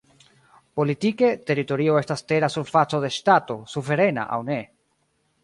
[0.79, 4.59] Politike, teritorio estas tera surfaco de Ŝtato, suverena aŭ ne.